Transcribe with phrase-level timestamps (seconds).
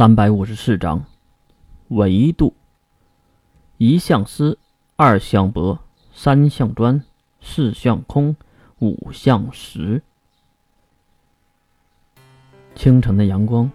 [0.00, 1.04] 三百五十四章，
[1.88, 2.54] 维度。
[3.76, 4.56] 一向丝，
[4.96, 5.78] 二向帛，
[6.10, 7.04] 三向砖，
[7.42, 8.34] 四向空，
[8.78, 10.00] 五向石。
[12.74, 13.70] 清晨的阳光，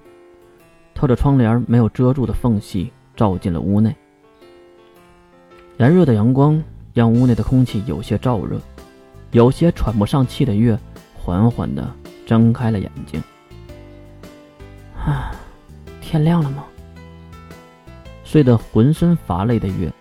[0.96, 3.96] 透着窗帘没有遮住的缝隙，照进了屋内。
[5.78, 6.60] 炎热的阳光
[6.92, 8.60] 让屋内的空气有些燥热，
[9.30, 10.76] 有些喘不上气的月，
[11.14, 11.88] 缓缓的
[12.26, 13.22] 睁开了眼睛。
[14.98, 15.35] 啊。
[16.16, 16.64] 天亮了吗？
[18.24, 19.92] 睡得浑身乏累的月，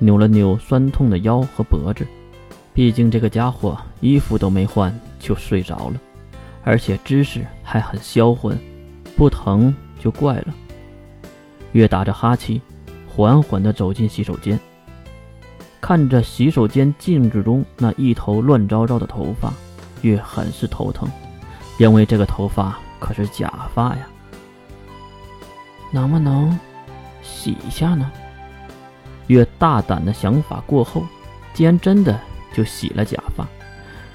[0.00, 2.04] 扭了扭酸痛的腰和脖子。
[2.74, 5.94] 毕竟这个家伙衣服都没换就睡着了，
[6.64, 8.58] 而且姿势还很销魂，
[9.16, 10.52] 不疼就怪了。
[11.70, 12.60] 月打着哈气，
[13.06, 14.58] 缓缓地走进洗手间，
[15.80, 19.52] 看着洗手间镜子中那一头乱糟糟的头发，
[20.02, 21.08] 月很是头疼，
[21.78, 24.08] 因为这个头发可是假发呀。
[25.90, 26.58] 能不能
[27.22, 28.10] 洗一下呢？
[29.26, 31.04] 越大胆的想法过后，
[31.52, 32.18] 竟然真的
[32.52, 33.46] 就洗了假发，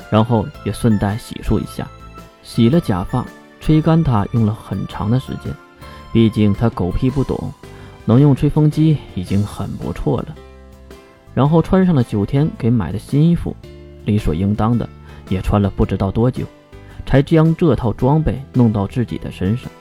[0.10, 1.88] 然后也顺带洗漱一下。
[2.44, 3.26] 洗了假发，
[3.60, 5.54] 吹干它用了很长的时间，
[6.12, 7.52] 毕竟他狗屁不懂，
[8.06, 10.36] 能用吹风机已经很不错了。
[11.34, 13.56] 然后穿上了九天给买的新衣服，
[14.06, 14.88] 理所应当的
[15.28, 16.46] 也穿了不知道多久，
[17.06, 19.72] 才将这套装备弄到自己的身上。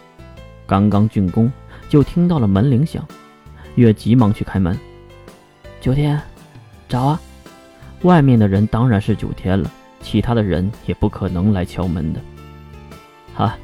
[0.67, 1.50] 刚刚竣工。
[1.89, 3.07] 就听到了门铃响，
[3.77, 4.79] 月急忙去开门。
[5.81, 6.21] 九天，
[6.89, 7.21] 早啊！
[8.03, 9.71] 外面的人当然是九天了，
[10.03, 12.21] 其他的人也不可能来敲门的。
[13.35, 13.57] 哈，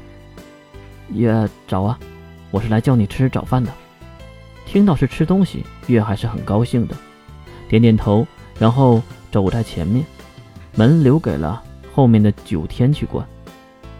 [1.13, 1.99] 月早啊！
[2.51, 3.71] 我是来叫你吃早饭的。
[4.65, 6.95] 听到是吃东西，月还是很高兴的，
[7.67, 8.25] 点点头，
[8.57, 10.05] 然后走在前面，
[10.75, 11.61] 门留给了
[11.93, 13.25] 后面的九天去关。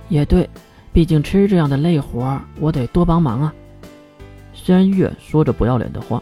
[0.10, 0.50] 也对，
[0.94, 3.54] 毕竟吃这样的累活，我得多帮忙啊。
[4.64, 6.22] 虽然月说着不要脸的话，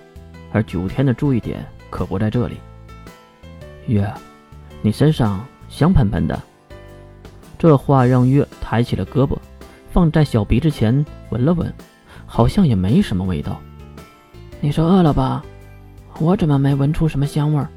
[0.53, 2.55] 而九天的注意点可不在这里。
[3.85, 4.09] 月，
[4.81, 6.41] 你身上香喷喷的。
[7.57, 9.37] 这话让月抬起了胳膊，
[9.91, 11.71] 放在小鼻子前闻了闻，
[12.25, 13.59] 好像也没什么味道。
[14.61, 15.43] 你是饿了吧？
[16.19, 17.67] 我怎么没闻出什么香味儿？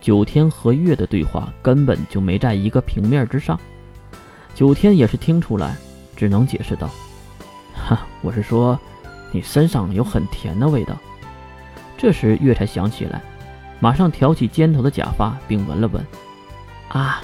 [0.00, 3.58] 九天和月的对话根本就没在一个平面之上。
[4.54, 5.76] 九天也是听出来，
[6.14, 6.88] 只能解释道
[7.74, 8.78] ：“哈，我是说。”
[9.32, 10.96] 你身上有很甜的味道。
[11.98, 13.20] 这时月才想起来，
[13.80, 16.06] 马上挑起肩头的假发，并闻了闻。
[16.88, 17.22] 啊，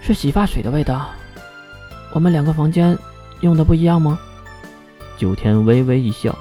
[0.00, 1.10] 是洗发水的味道。
[2.12, 2.96] 我们两个房间
[3.42, 4.18] 用的不一样吗？
[5.16, 6.36] 九天微微一笑。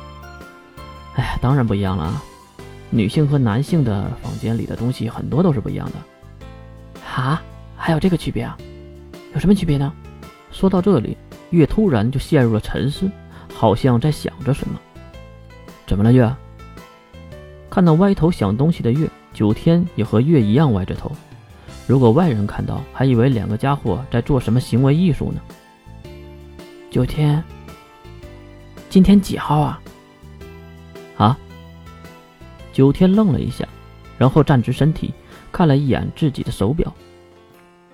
[1.15, 2.21] 哎，当然不一样了！
[2.89, 7.01] 女性和男性的房间里的东西很多都是不一样的。
[7.21, 7.41] 啊，
[7.75, 8.55] 还有这个区别啊？
[9.33, 9.91] 有什么区别呢？
[10.51, 11.17] 说到这里，
[11.49, 13.09] 月突然就陷入了沉思。
[13.57, 14.79] 好像在想着什么，
[15.87, 16.31] 怎么了月？
[17.71, 21.11] 看到歪头想东西的月，九天也和月一样歪着头。
[21.87, 25.41] 如果外人看到，还以为两个家伙在做什么行为艺术呢。
[26.91, 27.43] 九天，
[28.91, 29.81] 今天几号啊？
[31.17, 31.35] 啊？
[32.71, 33.67] 九天愣了一下，
[34.19, 35.11] 然后站直身体，
[35.51, 36.93] 看了一眼自己的手表。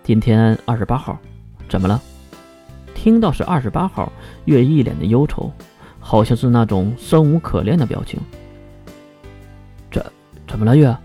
[0.04, 1.18] 今天二十八号，
[1.70, 2.02] 怎么了？
[2.94, 4.12] 听到是二十八号，
[4.46, 5.52] 月一脸的忧愁，
[6.00, 8.20] 好像是那种生无可恋的表情。
[9.92, 10.06] 这
[10.48, 10.96] 怎么了，月？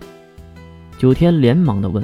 [0.97, 2.03] 九天连忙的问。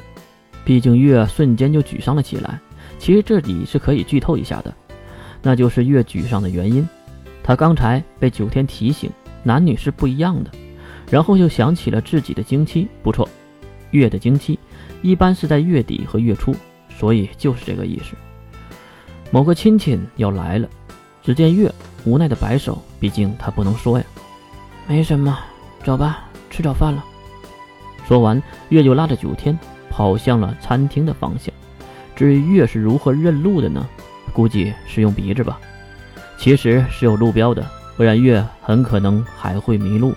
[0.64, 2.58] 毕竟月瞬间就沮丧了起来。
[2.98, 4.74] 其实这里是可以剧透一下的，
[5.42, 6.88] 那就是月沮丧的原因。
[7.42, 9.08] 他刚才被九天提醒
[9.44, 10.50] 男女是不一样的，
[11.08, 13.28] 然后又想起了自己的经期，不错，
[13.92, 14.58] 月的经期
[15.02, 16.52] 一般是在月底和月初，
[16.88, 18.16] 所以就是这个意思。
[19.30, 20.68] 某个亲戚要来了，
[21.22, 21.72] 只见月
[22.04, 24.04] 无奈的摆手，毕竟他不能说呀。
[24.86, 25.36] 没什么，
[25.84, 27.04] 走吧，吃早饭了。
[28.06, 29.58] 说完，月就拉着九天
[29.90, 31.52] 跑向了餐厅的方向。
[32.14, 33.86] 至于月是如何认路的呢？
[34.32, 35.58] 估计是用鼻子吧。
[36.38, 37.66] 其实是有路标的，
[37.96, 40.14] 不然月很可能还会迷路。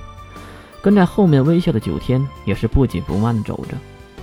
[0.81, 3.75] 跟在后面微笑的九天也是不紧不慢的走着。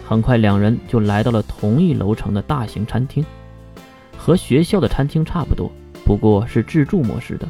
[0.07, 3.25] 很快，两人就来到了同一楼层的大型餐厅。
[4.27, 5.71] 和学校的餐厅差不多，
[6.05, 7.49] 不过是自助模式的。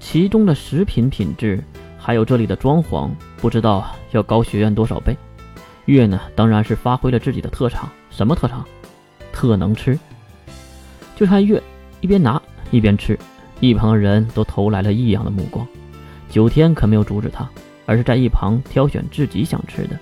[0.00, 1.62] 其中的食品品质，
[1.98, 5.14] 还有这里的装潢，不知道要高学院多少倍。
[5.84, 7.90] 月呢，当然是发挥了自己的特长。
[8.08, 8.64] 什么特长？
[9.34, 9.98] 特能吃。
[11.14, 11.62] 就看月
[12.00, 12.40] 一边拿
[12.70, 13.18] 一边吃，
[13.60, 15.68] 一旁的人都投来了异样的目光。
[16.30, 17.46] 九天可没有阻止他，
[17.84, 19.98] 而是在一旁挑选自己想吃的。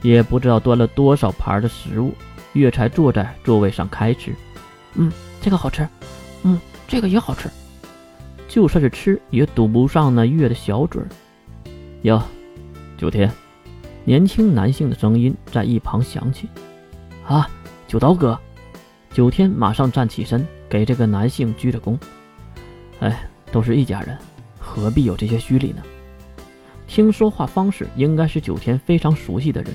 [0.00, 2.14] 也不知道端了多少盘的食物，
[2.54, 4.34] 月才坐在座位上开吃。
[4.94, 5.12] 嗯。
[5.42, 5.88] 这个好吃，
[6.42, 7.48] 嗯，这个也好吃。
[8.46, 11.00] 就算是吃也堵不上那月的小嘴。
[12.02, 12.22] 哟，
[12.98, 13.32] 九天，
[14.04, 16.46] 年轻男性的声音在一旁响起。
[17.26, 17.48] 啊，
[17.88, 18.38] 九刀哥！
[19.14, 21.98] 九天马上站起身，给这个男性鞠着躬。
[22.98, 24.18] 哎，都是一家人，
[24.58, 25.82] 何必有这些虚礼呢？
[26.86, 29.74] 听说话方式应该是九天非常熟悉的人。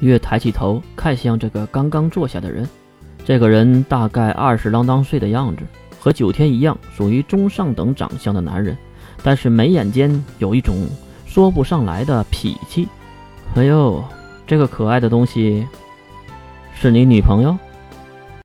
[0.00, 2.66] 月抬起头看向这个刚刚坐下的人，
[3.24, 5.62] 这个人大概二十啷当岁的样子，
[5.98, 8.76] 和九天一样，属于中上等长相的男人，
[9.22, 10.88] 但是眉眼间有一种
[11.24, 12.88] 说不上来的痞气。
[13.54, 14.02] 哎呦，
[14.46, 15.66] 这个可爱的东西，
[16.74, 17.56] 是你女朋友？